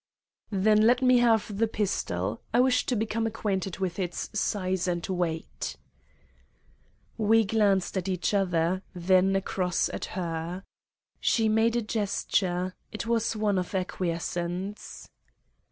"Then 0.49 0.81
let 0.81 1.03
me 1.03 1.19
have 1.19 1.59
the 1.59 1.67
pistol; 1.67 2.41
I 2.55 2.59
wish 2.59 2.87
to 2.87 2.95
become 2.95 3.27
acquainted 3.27 3.77
with 3.77 3.99
its 3.99 4.31
size 4.33 4.87
and 4.87 5.05
weight." 5.07 5.75
We 7.19 7.45
glanced 7.45 7.95
at 7.97 8.07
each 8.07 8.33
other, 8.33 8.81
then 8.95 9.35
across 9.35 9.89
at 9.89 10.05
her. 10.17 10.63
She 11.19 11.47
made 11.47 11.75
a 11.75 11.83
gesture; 11.83 12.73
it 12.91 13.05
was 13.05 13.35
one 13.35 13.59
of 13.59 13.75
acquiescence. 13.75 15.07